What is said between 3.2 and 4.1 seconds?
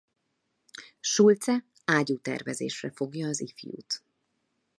az ifjút.